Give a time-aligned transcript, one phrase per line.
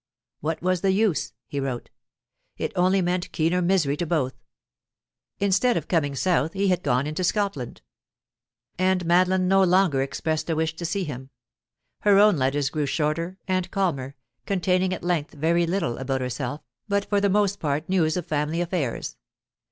[0.39, 1.33] What was the use?
[1.45, 1.91] he wrote.
[2.57, 4.33] It only meant keener misery to both.
[5.37, 7.83] Instead of coming south, he had gone into Scotland.
[8.79, 11.29] And Madeline no longer expressed a wish to see him.
[11.99, 14.15] Her own letters grew shorter and calmer,
[14.47, 18.59] containing at length very little about herself, but for the most part news of family
[18.59, 19.17] affairs.